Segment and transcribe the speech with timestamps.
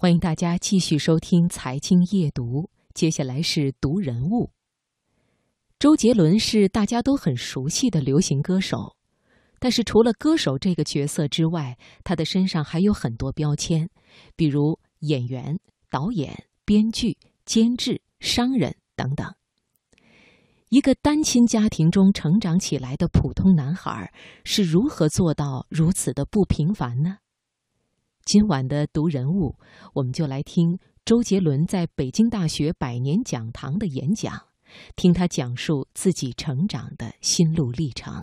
[0.00, 2.62] 欢迎大家继续收听《财经夜读》，
[2.94, 4.52] 接下来是读人物。
[5.76, 8.94] 周杰伦是大家都很熟悉的流行歌手，
[9.58, 13.90] 但是除了歌手这个角色之外，他的身上还有很多标签，
[14.36, 15.58] 比如演员、
[15.90, 19.34] 导演、编剧、监制、商人等等。
[20.68, 24.12] 一个单亲家庭中成长起来的普通男孩，
[24.44, 27.16] 是如何做到如此的不平凡呢？
[28.28, 29.56] 今晚的读人物，
[29.94, 34.38] 我们就来听周杰伦在北京大学百年讲堂的演讲，
[34.96, 38.22] 听他讲述自己成长的心路历程。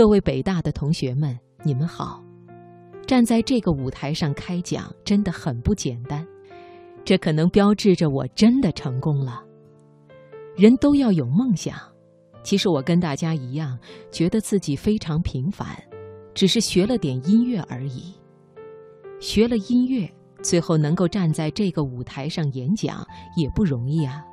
[0.00, 2.24] 各位北大的同学们，你们好！
[3.06, 6.26] 站在这个舞台上开讲真的很不简单，
[7.04, 9.44] 这可能标志着我真的成功了。
[10.56, 11.76] 人都要有梦想，
[12.42, 13.78] 其实我跟大家一样，
[14.10, 15.76] 觉得自己非常平凡，
[16.32, 18.14] 只是学了点音乐而已。
[19.20, 20.10] 学了音乐，
[20.42, 24.24] 最后能够站在这个舞台上演讲也不容易啊。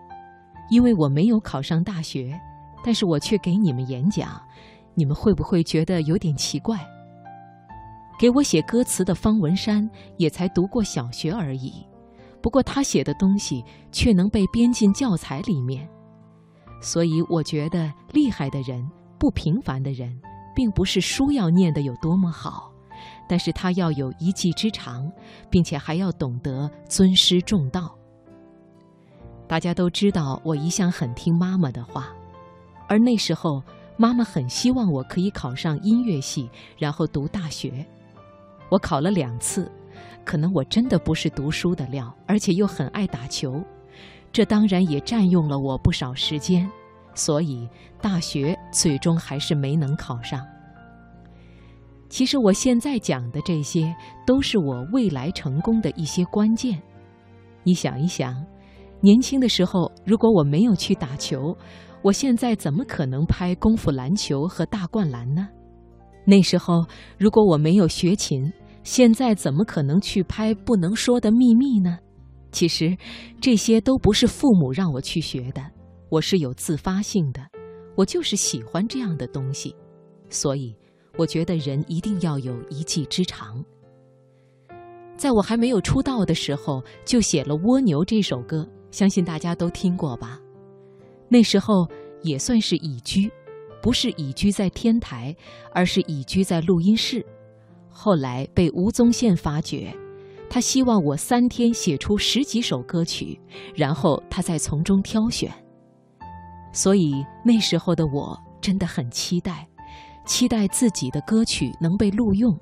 [0.69, 2.31] 因为我没有考上大学，
[2.85, 4.41] 但是我却给你们演讲。
[4.97, 6.75] 你们会不会觉得有点奇怪？
[8.19, 11.85] 给我写歌词的方文山也才读过小学而已，
[12.41, 15.87] 不过他写的东西却能被编进教材里面。
[16.81, 18.83] 所以我觉得厉害的人、
[19.19, 20.19] 不平凡的人，
[20.55, 22.71] 并不是书要念得有多么好，
[23.29, 25.07] 但是他要有一技之长，
[25.47, 27.95] 并且还要懂得尊师重道。
[29.47, 32.07] 大家都知道，我一向很听妈妈的话，
[32.89, 33.61] 而那时候。
[33.97, 37.85] 妈妈很希望我可以考上音乐系，然后读大学。
[38.69, 39.71] 我考了两次，
[40.23, 43.59] 可能我真的不是读书的料，而且又很爱打球，
[44.31, 46.69] 这当然也占用了我不少时间，
[47.15, 47.67] 所以
[47.99, 50.45] 大学最终还是没能考上。
[52.07, 53.93] 其实我现在讲的这些，
[54.25, 56.81] 都是我未来成功的一些关键。
[57.63, 58.45] 你想一想，
[59.01, 61.57] 年轻的时候，如果我没有去打球，
[62.07, 65.49] 我现在怎么可能拍功夫篮球和大灌篮呢？
[66.23, 66.85] 那时候
[67.17, 68.49] 如果我没有学琴，
[68.81, 71.99] 现在怎么可能去拍不能说的秘密呢？
[72.49, 72.95] 其实
[73.41, 75.61] 这些都不是父母让我去学的，
[76.09, 77.41] 我是有自发性的，
[77.97, 79.75] 我就是喜欢这样的东西，
[80.29, 80.73] 所以
[81.17, 83.61] 我觉得人一定要有一技之长。
[85.17, 90.39] 在我还没有出道的时候，就写了《蜗牛》这首歌，相信大家都听过吧。
[91.29, 91.87] 那时候
[92.21, 93.31] 也算是隐居，
[93.81, 95.35] 不是隐居在天台，
[95.73, 97.25] 而是隐居在录音室。
[97.89, 99.93] 后来被吴宗宪发掘，
[100.49, 103.39] 他希望我三天写出十几首歌曲，
[103.75, 105.51] 然后他再从中挑选。
[106.71, 109.67] 所以那时候的我真的很期待，
[110.25, 112.57] 期待自己的歌曲能被录用，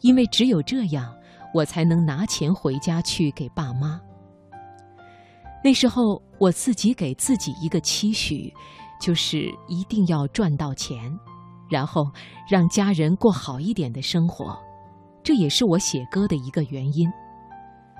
[0.00, 1.14] 因为只有这样，
[1.54, 4.00] 我才能拿钱回家去给爸妈。
[5.64, 8.52] 那时候我自己给自己一个期许，
[9.00, 10.96] 就是一定要赚到钱，
[11.68, 12.04] 然后
[12.48, 14.56] 让家人过好一点的生活，
[15.24, 17.10] 这也是我写歌的一个原因。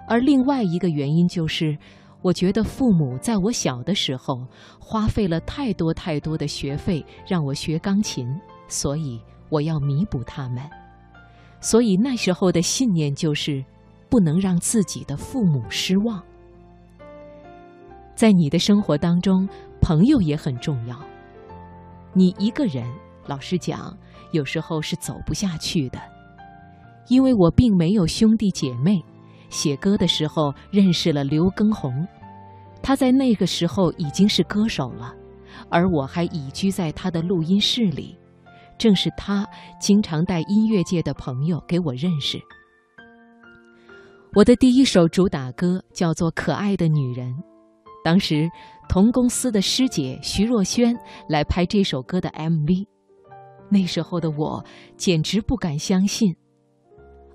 [0.09, 1.77] 而另外一个原因就是，
[2.23, 4.47] 我觉得父母在我小的时候
[4.79, 8.29] 花费了太多太多的学费让我学钢琴，
[8.69, 10.63] 所以我要弥补他们。
[11.61, 13.65] 所以那时候的信念就是，
[14.09, 16.23] 不能让自己的父母失望。
[18.17, 19.47] 在你的生活当中，
[19.81, 20.99] 朋友也很重要。
[22.15, 22.83] 你一个人，
[23.27, 23.95] 老实讲，
[24.33, 26.01] 有时候是走不下去的。
[27.09, 29.05] 因为我并没有兄弟姐妹，
[29.51, 32.09] 写歌的时候认识了刘畊宏，
[32.83, 35.15] 他在那个时候已经是歌手了，
[35.69, 38.19] 而我还隐居在他的录音室里。
[38.79, 39.47] 正是他
[39.79, 42.39] 经常带音乐界的朋友给我认识。
[44.35, 47.31] 我的第一首主打歌叫做《可爱的女人》。
[48.07, 48.49] 当时，
[48.89, 50.97] 同公司的师姐徐若瑄
[51.29, 52.87] 来拍这首歌的 MV，
[53.69, 54.65] 那时候的我
[54.97, 56.33] 简直不敢相信。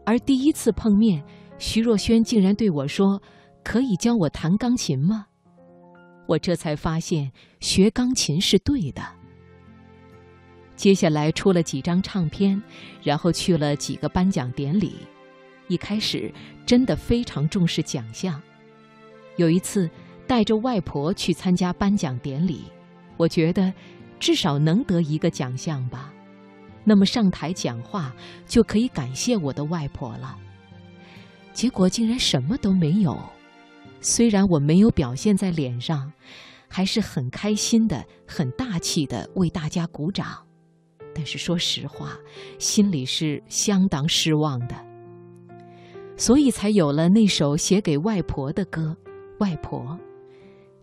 [0.05, 1.21] 而第一次碰面，
[1.57, 3.21] 徐若瑄竟然对我说
[3.65, 5.25] ：“可以教我弹钢琴吗？”
[6.25, 7.29] 我这才发现
[7.59, 9.01] 学钢琴是对的。
[10.77, 12.63] 接下来出了几张唱片，
[13.03, 14.95] 然后去了几个颁奖典礼。
[15.67, 16.33] 一开始
[16.65, 18.41] 真的非常重视奖项。
[19.35, 19.89] 有一次
[20.31, 22.61] 带着外婆去参加颁奖典礼，
[23.17, 23.73] 我觉得
[24.17, 26.13] 至少能得一个奖项吧。
[26.85, 28.15] 那么上台讲话
[28.47, 30.37] 就可以感谢我的外婆了。
[31.51, 33.19] 结果竟然什么都没有。
[33.99, 36.09] 虽然我没有表现在脸上，
[36.69, 40.47] 还是很开心的、很大气的为大家鼓掌，
[41.13, 42.17] 但是说实话，
[42.57, 44.75] 心里是相当失望的。
[46.15, 48.95] 所以才有了那首写给外婆的歌，
[49.45, 49.81] 《外婆》，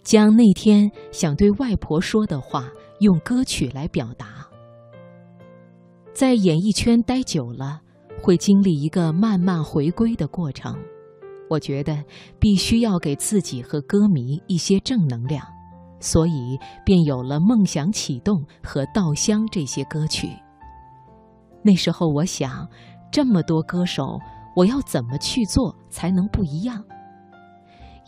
[0.09, 4.49] 将那天想对外婆说的话用歌曲来表达。
[6.15, 7.83] 在演艺圈待久了，
[8.23, 10.75] 会经历一个慢慢回归的过程。
[11.51, 12.03] 我觉得
[12.39, 15.45] 必须要给自己和歌迷一些正能量，
[16.01, 20.31] 所以便有了《梦想启动》和《稻香》这些歌曲。
[21.63, 22.67] 那时候我想，
[23.13, 24.19] 这么多歌手，
[24.57, 26.83] 我要怎么去做才能不一样？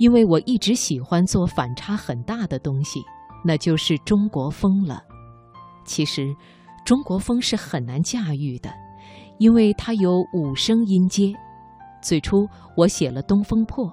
[0.00, 3.05] 因为我一直喜欢做反差很大的东西，
[3.44, 5.05] 那就是中国风了。
[5.85, 6.35] 其实，
[6.87, 8.73] 中国风是很难驾驭的，
[9.38, 11.35] 因为它有五声音阶。
[12.00, 12.49] 最初
[12.79, 13.85] 我写了《东风破》，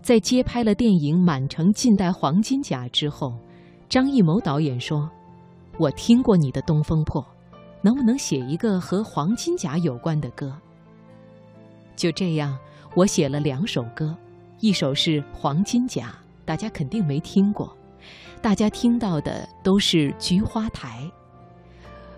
[0.00, 3.36] 在接拍了电影《满城尽带黄金甲》之后，
[3.88, 5.10] 张艺谋导演说
[5.76, 7.20] ：“我听过你的《东风破》，
[7.82, 10.56] 能不能写一个和黄金甲有关的歌？”
[11.96, 12.56] 就这样，
[12.94, 14.16] 我写了两首歌，
[14.62, 16.06] 一首是《黄金甲》，
[16.44, 17.76] 大家肯定没听过，
[18.40, 21.10] 大家听到的都是《菊花台》。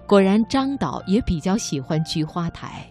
[0.06, 2.87] 果然，张导也比较喜欢《菊花台》。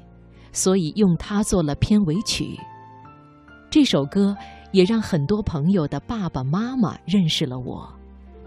[0.51, 2.59] 所以用它做了片尾曲。
[3.69, 4.35] 这首歌
[4.71, 7.87] 也让很多朋友的爸爸妈妈认识了我，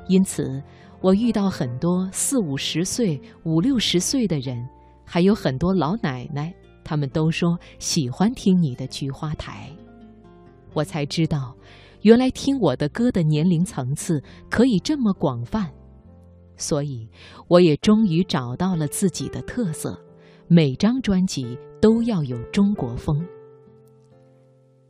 [0.08, 0.60] 因此
[1.00, 4.68] 我遇到很多四五十岁、五六十岁的人，
[5.04, 9.70] 还有很多老奶奶，他们都说喜欢听你的《菊花台》。
[10.76, 11.56] 我才知道，
[12.02, 15.72] 原来听我的歌的年龄层次可以这么广泛，
[16.54, 17.08] 所以
[17.48, 19.98] 我也终于找到了自己的特色。
[20.48, 23.26] 每张专辑都要有中国风。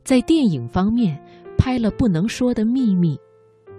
[0.03, 1.17] 在电影方面
[1.57, 3.15] 拍了《不能说的秘密》，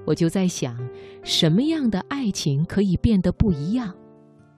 [0.07, 0.77] 我就在想，
[1.23, 3.95] 什么样的爱情可以变得不一样？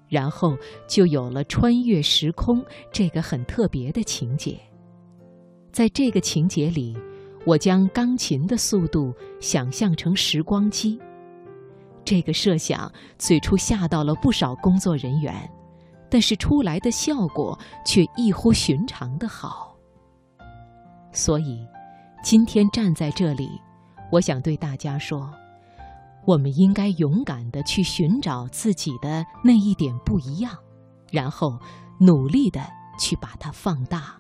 [0.09, 0.57] 然后
[0.89, 4.59] 就有了穿越时空这个很特别的情节。
[5.71, 6.97] 在这个情节里，
[7.47, 11.01] 我将钢琴的速度想象成时光机。
[12.05, 15.35] 这个设想最初吓到了不少工作人员。
[16.13, 17.57] 但是出来的效果
[17.87, 19.77] 却异乎寻常的好。
[21.13, 21.65] 所以，
[22.21, 23.49] 今天站在这里，
[24.11, 25.33] 我想对大家说：
[26.27, 30.53] 我们应该勇敢的去寻找自己的那一点不一样，
[31.13, 31.57] 然后
[32.01, 32.61] 努力的
[32.99, 34.20] 去把它放大。